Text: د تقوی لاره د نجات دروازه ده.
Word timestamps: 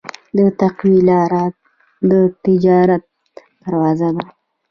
د 0.37 0.39
تقوی 0.59 0.97
لاره 1.09 1.43
د 2.09 2.11
نجات 2.43 3.03
دروازه 3.63 4.09
ده. 4.17 4.25